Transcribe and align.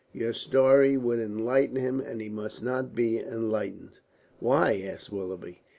Your 0.13 0.33
story 0.33 0.97
would 0.97 1.19
enlighten 1.19 1.75
him, 1.75 1.99
and 1.99 2.19
he 2.21 2.27
must 2.27 2.63
not 2.63 2.95
be 2.95 3.19
enlightened." 3.19 3.99
"Why?" 4.39 4.81
asked 4.83 5.11
Willoughby. 5.11 5.61